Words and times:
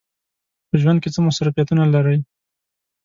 په 0.69 0.75
ژوند 0.81 0.99
کې 1.01 1.09
څه 1.13 1.19
مصروفیتونه 1.27 1.83
لرئ؟ 1.93 2.17